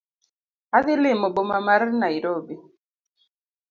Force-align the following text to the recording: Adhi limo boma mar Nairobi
Adhi 0.77 0.95
limo 1.03 1.27
boma 1.35 1.57
mar 1.67 1.81
Nairobi 2.01 2.55